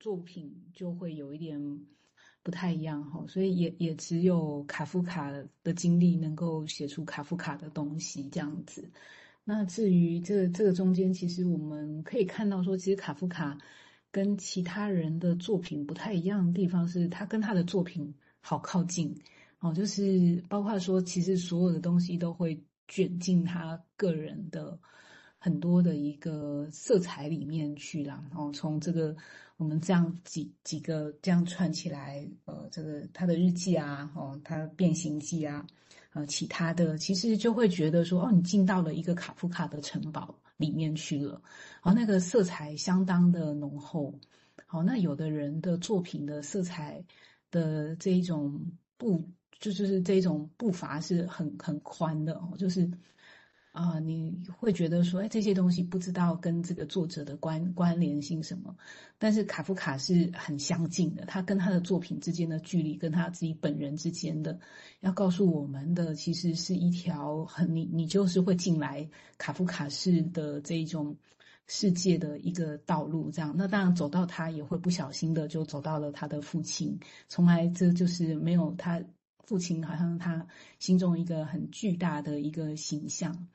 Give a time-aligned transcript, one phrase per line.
[0.00, 1.60] 作品就会有一点
[2.42, 5.30] 不太一样哈，所以也也只有卡夫卡
[5.62, 8.90] 的经历能够写出卡夫卡的东西这样子。
[9.44, 13.58] 那至于这这个中间，其实我们可以看到说，其实卡夫卡
[14.10, 19.14] 跟其他人的作品不太一样的地方是，他跟他的作品好靠近
[19.60, 24.78] 哦，就是包括说，其实所有的东西都会卷进他个人的。
[25.40, 29.16] 很多的一个色彩里面去了，然后从这个
[29.58, 35.66] 我们这样几几个这样串起来，呃，这个他的日记啊，哦，他变形记啊，
[36.12, 41.42] 呃，其他的其实就会觉得说，哦，你进到了一个卡夫卡的城堡里面去了，
[41.82, 44.14] 然后那个色彩相当的浓厚，
[44.64, 47.04] 好，那有的人的作品的色彩
[47.50, 48.64] 的这一种
[48.96, 49.20] 步，
[49.58, 52.88] 就就是这种步伐是很很宽的哦，就是。
[53.78, 58.76] 啊、你会觉得说，哎，这些东西不知道跟这个作者的关关联性什么，
[59.18, 64.58] 但是卡夫卡是很相近的，他跟他的作品之间的距离，跟他自己本人之间的，
[64.98, 71.16] 要告诉我们的，其实是一条很你你就是会进来卡夫卡式的这一种
[71.68, 79.00] 世界的一个道路，这样，那当然走到他也会不小心的就走到了他的父亲，从来这就是没有他
[79.44, 80.48] 父亲，好像他
[80.80, 83.46] 心中一个很巨大的一个形象。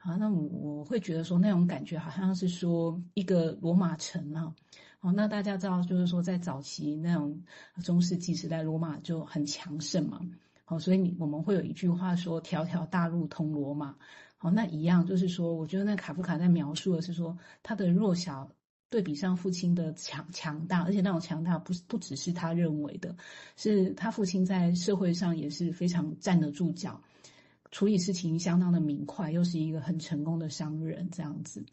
[0.00, 4.54] 好，那我我会觉得说那种感觉好像是说一个罗马城啊，
[5.00, 7.42] 哦，那大家知道就是说在早期那种
[7.82, 10.20] 中世纪时代，罗马就很强盛嘛，
[10.64, 13.96] 好，所以你我们会有一句话说“条条大路通罗马”，
[14.38, 18.48] 好，那一样就是说，我觉得那卡夫卡在描述的是说他的弱小
[18.88, 23.16] 对比上父亲的强强大，而且那种强大不不只是他认为的，
[23.56, 27.02] 是他父亲在社会上也是非常站得住脚。
[27.70, 31.64] 处理事情相当的明快，又是一个很成功的商人，这样子。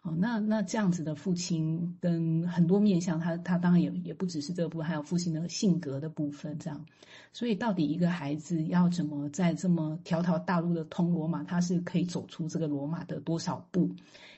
[0.00, 6.86] 好，那那这样子的父亲跟很多面向，他他当然也也不只是这部分，还有父亲的性格的部分，这样。
[7.32, 13.90] 所以，到底一个孩子要怎么在这么条条大路的通罗马，他是可以走出这个罗马的多少步，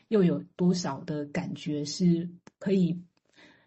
[0.08, 3.02] 又有多少的感觉是可以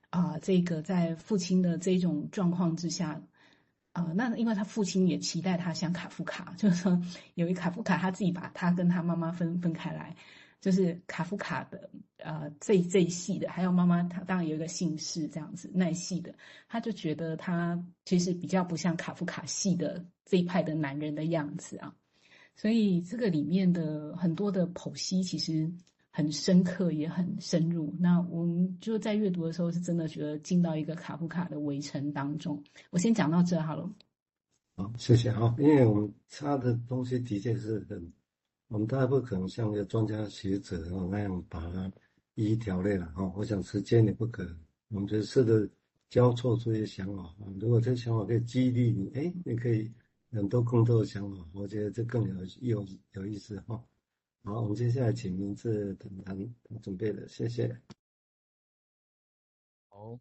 [0.10, 3.22] 啊、这个在父亲的这种状况之下。
[3.94, 7.00] 啊、那因为他父亲也期待他像卡夫卡， 就是说
[7.36, 10.16] 由于卡夫卡，他自己把他跟他妈妈分分开来，
[10.60, 16.34] 就是卡夫卡的呃这这一系的，还有妈妈，他当然有一个姓氏这样子奈系的，
[16.68, 21.94] 他就觉得他其实比较不像卡夫卡系的这一派的男人的样子啊，
[22.56, 25.72] 所以这个里面的很多的剖析其实。
[26.16, 27.92] 很深刻，也很深入。
[28.00, 32.64] 那我们就在阅读的时候，是真的觉得进到一个卡夫卡的围城当中。
[32.92, 33.92] 我先讲到这好了。
[34.76, 35.56] 好，谢谢哈。
[35.58, 38.14] 因为我们差的东西的确是很，
[38.68, 40.78] 我们大概不可能像一个专家学者
[41.10, 41.92] 那样把它
[42.36, 43.34] 一一条列了哈。
[43.36, 44.56] 我想时间也不可能，
[44.90, 45.68] 我们就试着
[46.10, 47.36] 交错出一些想法。
[47.60, 49.92] 如果这些想法可以激励你，哎，你可以
[50.32, 53.84] 很多更多的想法，我觉得这更有有有意思哈。
[54.46, 56.36] 好，我们接下来请名字等他
[56.82, 57.80] 准备的，谢谢。
[59.88, 60.20] 好，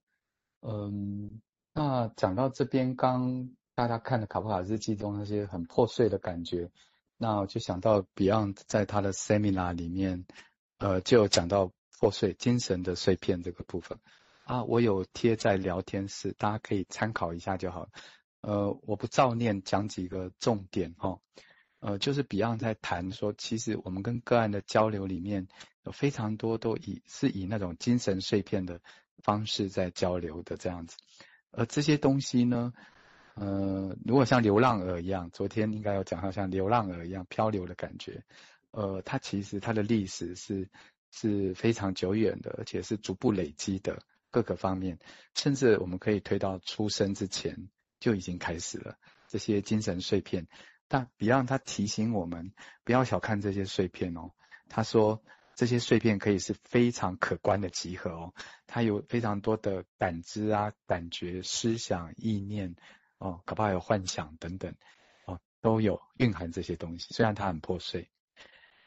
[0.60, 6.70] 嗯，那讲到这边，刚大家看的卡夫卡日记中那些很破碎的感觉，
[7.16, 10.24] 那我就想到 Beyond 在他的 Seminar 里面，
[10.78, 13.98] 呃，就讲到破碎精神的碎片这个部分
[14.44, 17.88] 啊，我有贴在聊天室，大家可以参考一下就好。
[18.40, 21.20] 呃，我不照念，讲几个重点哈。
[21.82, 25.48] 呃，就是 Beyond 在谈说，其实我们跟个案的交流里面
[25.82, 28.80] 有非常多都以是以那种精神碎片的
[29.18, 30.96] 方式在交流的这样子，
[31.50, 32.72] 而这些东西呢，
[33.34, 38.22] 呃，如果像流浪鹅一样，昨天应该有讲到像流浪鹅一样漂流的感觉，
[38.70, 40.70] 呃，它其实它的历史是
[41.10, 43.98] 是非常久远的，而且是逐步累积的
[44.30, 45.00] 各个方面，
[45.34, 47.68] 甚至我们可以推到出生之前
[47.98, 50.46] 就已经开始了这些精神碎片。
[50.92, 52.52] 但 Beyond 他提醒我们
[52.84, 54.32] 不要小看这些碎片哦。
[54.68, 55.22] 他说
[55.54, 58.34] 这些碎片可以是非常可观的集合哦，
[58.66, 62.76] 它有非常多的感知啊、感觉、思想、意念
[63.16, 64.74] 哦，搞不好有幻想等等
[65.24, 67.14] 哦，都有蕴含这些东西。
[67.14, 68.10] 虽然它很破碎，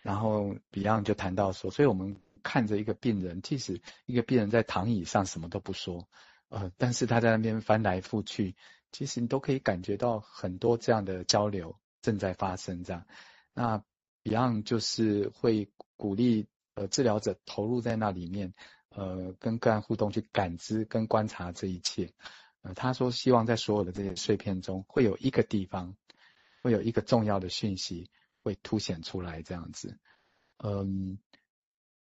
[0.04, 6.08] 然后 Beyond 就谈到说，所以我们看着一个病人，即使一个病人在躺椅上什么都不说，
[6.50, 8.56] 呃，但是他在那边翻来覆去，
[8.92, 11.80] 其实你都可以感觉到很多这样的交流。
[12.06, 13.08] 正在发生这样，
[13.56, 13.84] 那
[14.24, 18.54] Beyond 就是会鼓励呃治疗者投入在那里面，
[18.90, 22.14] 呃跟个案互动去感知跟观察这一切。
[22.62, 25.96] 呃他说希望在所有的这些碎片中，会有一个地方，
[26.62, 28.12] 会有一个重要的讯息
[28.44, 29.98] 会凸显出来这样子。
[30.58, 31.18] 嗯，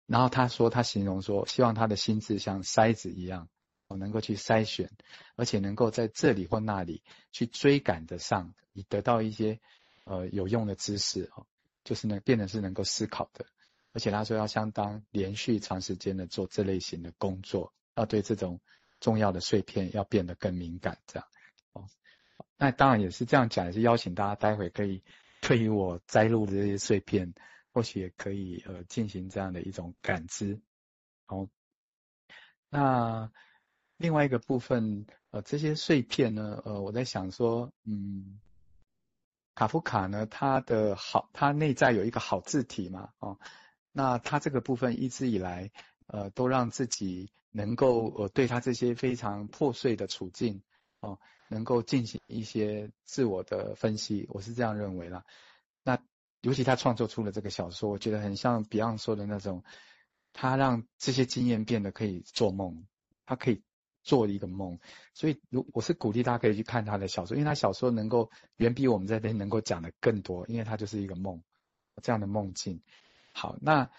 [0.07, 3.51] 然后他说他形容说，希望他的心智像筛子一样，
[3.89, 4.91] 能够去筛选，
[5.37, 9.61] 而且能够在这里或那里去追赶得上，以得到一些
[10.05, 11.47] 呃有用的知识哦，
[11.85, 13.47] 就是呢变得是能够思考的，
[13.93, 18.61] 而且他说要相当连续长时间的做这类型的工作，要对这种
[19.01, 21.29] 重要的碎片要变得更敏感，这样
[21.73, 21.87] 哦。
[22.57, 25.03] 那当然也是这样讲，也是邀请大家待会可以
[25.41, 27.35] 对于我摘录的这些碎片，
[27.73, 30.61] 或许也可以呃进行这样的一种感知。
[31.27, 31.49] 好，
[32.69, 33.33] 那
[33.97, 38.41] 另外一个部分，呃，这些碎片呢，呃，我在想说，嗯，
[39.55, 43.39] 卡夫卡呢，他的好，他内在有一个好字体嘛，哦，
[43.93, 45.71] 那他这个部分一直以来，
[46.07, 50.63] 呃，都让自己能够呃对他这些非常破碎的处境，
[51.01, 51.19] 哦。
[51.49, 55.23] 能够进行一些自我的分析，我是这样认为啦。
[55.83, 55.99] 那
[56.41, 59.63] 尤其他创作出了这个小说，我觉得很像 Beyond 说的那种，
[60.33, 62.87] 他让这些经验变得可以做梦，
[63.27, 63.63] 他可以
[64.03, 64.79] 做一个梦。
[65.15, 71.43] 所以，如我是鼓励大家可以去看他的小说，因为他小说能够远比我们这边能够讲的更多，因为他就是一个梦，
[72.03, 72.83] 这样的梦境。
[73.33, 73.91] 好，那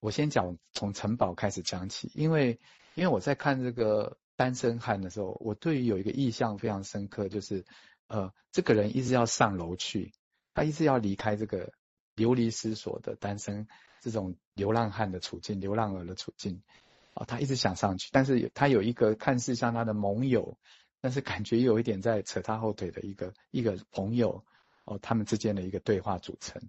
[0.00, 2.60] 我先讲从城堡开始讲起，因为
[2.94, 4.18] 因为我在看这个。
[4.36, 7.64] 单身汉的时候，我对于有一个印象非常深刻，就是，
[8.08, 10.12] 呃，这个人一直要上楼去，
[10.54, 11.72] 他一直要离开这个
[12.16, 13.68] 流离失所的单身
[14.00, 16.64] 这种流浪汉的处境、流浪儿的处境，
[17.14, 20.58] 啊、他一直想上去，但是他有一个看似像他的盟友，
[21.00, 24.44] 但是感觉有一点在扯他后腿的一个一个朋友，
[24.84, 26.60] 哦，他们之间的一个对话组成。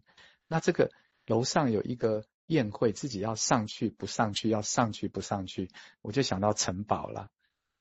[0.47, 0.91] 那这个
[1.25, 5.71] 楼上有一个宴会，自己要上去不上去，要上去不上去，
[6.01, 7.29] 我就想到城堡了。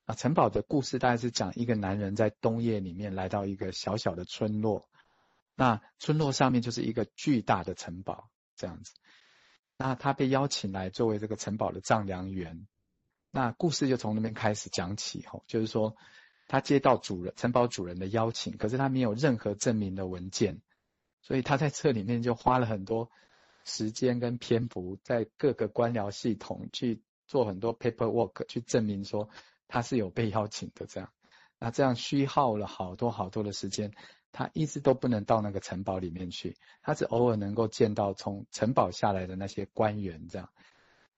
[0.06, 4.88] 啊，城堡的故事大概是讲一个男人在冬夜里面来到一个小小的村落，
[5.55, 8.93] 那村落上面就是一个巨大的城堡这样子。
[9.76, 12.67] 那他被邀请来作为这个城堡的丈量员，
[13.31, 15.97] 那故事就从那边开始讲起吼，就是说
[16.49, 20.61] 他接到主人城堡主人的邀请，可是他没有任何证明的文件，
[21.23, 23.11] 所以他在这里面就花了很多
[23.65, 29.29] 时间跟篇幅，在各个官僚系统去做很多 paperwork 去证明说。
[29.67, 31.11] 他是有被邀请的，这样，
[31.59, 33.93] 那这样虚耗了好多好多的时间，
[34.34, 40.50] 他一直都不能到那个城堡里面去，他只偶尔能够见到从城堡下来的那些官员，这样。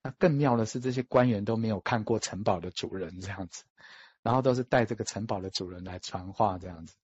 [0.03, 3.65] 那更妙的是，这些官员都没有看过城堡的主人，这样子，
[4.23, 6.95] 然后都是带这个城堡的主人来传话，这样子。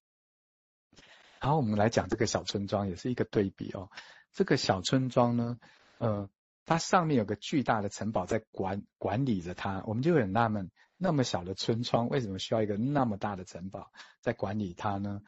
[1.41, 3.91] 然后我们来讲这个小村庄，也是一个对比哦。
[4.33, 5.59] 这个小村庄呢，
[5.97, 6.29] 呃，
[6.67, 10.71] 它上面有个巨大的城堡在管管理着它，我们就很纳闷。
[10.99, 15.23] 那么小的村庄，为什么需要一个那么大的城堡在管理它呢？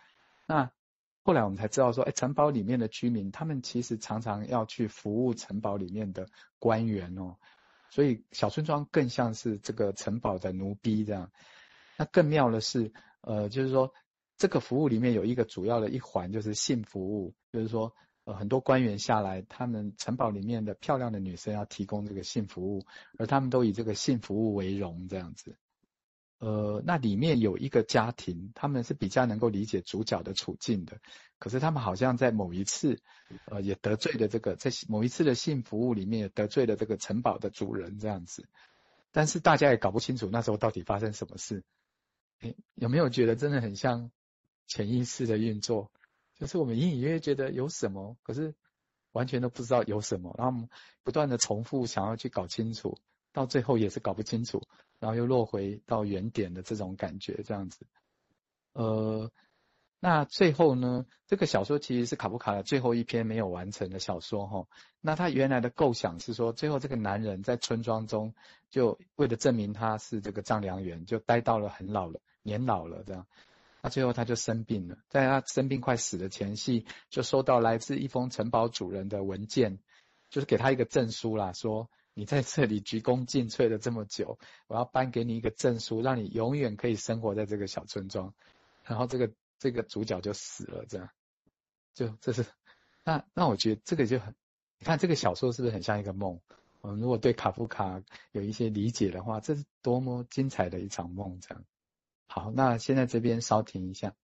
[0.46, 0.70] 那
[1.22, 7.36] 后来我们才知道说，哎，城堡里面的居民，他们其实常常要去服务城堡里面的官员哦，
[7.90, 11.30] 所以小村庄更像是这个城堡的奴婢这样。
[11.96, 12.92] 那更妙的是，
[13.22, 13.94] 呃，就是说
[14.36, 17.94] 这个服务里面有一个主要的一环就是性服务，就是说，
[18.24, 22.84] 呃，很多官员下来，他们城堡里面的漂亮的女生要提供这个性服务，
[23.18, 25.56] 而他们都以这个性服务为荣这样子。
[26.44, 31.00] 呃，那里面有一个家庭，他们是比较能够理解主角的处境的。
[31.38, 33.00] 可是他们好像在某一次，
[33.46, 38.46] 呃，也得罪了这个，在某一次的性服务里面也得罪了这个城堡的主人这样子。
[39.10, 41.64] 但是大家也搞不清楚那时候到底发生什么事。
[42.40, 44.10] 诶，有没有觉得真的很像
[44.66, 45.90] 潜意识的运作？
[46.38, 48.54] 就是我们隐隐约约觉得有什么，可是
[49.12, 50.68] 完全都不知道有什么，然后
[51.02, 52.98] 不断的重复想要去搞清楚，
[53.34, 54.62] 到最后也是搞不清楚。
[55.00, 57.86] 然后又落回到原点的这种感觉，这样子。
[58.72, 59.30] 呃，
[60.00, 64.66] 那最后呢，这个小说其实是卡夫卡的最后一篇没有完成的小说哈。
[65.02, 68.34] 那他原来的构想是说，最后这个男人在村庄中，
[68.70, 73.26] 就为了证明他是这个丈量员，就待到了很老了，年老了这样。
[73.82, 79.80] 那最后他就生病了，在他生病快死的前夕，就收到来自一封城堡主人的文件，
[80.30, 81.90] 就是给他一个证书啦，说。
[82.14, 88.32] 你在这里鞠躬尽瘁了这么久，我要颁给你一个证书，让你永远可以生活在这个小村庄。
[88.84, 91.10] 然后这个这个主角就死了，这样，
[91.92, 92.46] 就这是，
[93.02, 94.32] 那那我觉得这个就很，
[94.78, 96.40] 你看这个小说是不是很像一个梦？
[96.82, 101.64] 嗯，如果对卡夫卡有一些理解的话，这是多么精彩的一场梦，这样。
[102.26, 104.14] 好，那现在这边稍停一下。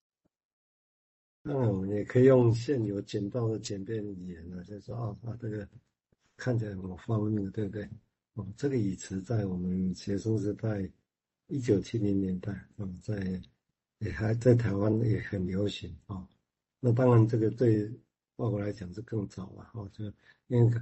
[1.42, 5.68] 那我们也可以用现有简报的简便语言呢，就是说啊啊这个。
[6.40, 7.86] 看起来很方便，对不对？
[8.34, 10.90] 哦，这个语词在我们学生时代，
[11.48, 13.42] 一九七零年代，哦，在
[13.98, 16.26] 也还在台湾也很流行哦。
[16.80, 17.84] 那当然，这个对
[18.36, 19.86] 外国来讲是更早了哦。
[19.92, 20.06] 就
[20.46, 20.80] 因为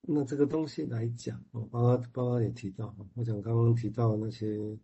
[0.00, 4.76] 那这个东西来讲，哦，包括包括也提到，我想刚刚提到那些